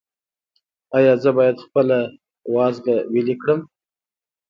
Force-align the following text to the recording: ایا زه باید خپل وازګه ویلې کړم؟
ایا 0.97 1.13
زه 1.23 1.29
باید 1.37 1.57
خپل 1.65 1.87
وازګه 2.55 2.95
ویلې 3.13 3.35
کړم؟ 3.41 3.59